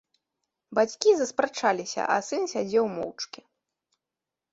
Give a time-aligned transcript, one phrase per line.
[0.77, 3.41] Бацькі заспрачаліся, а сын сядзеў моўчкі.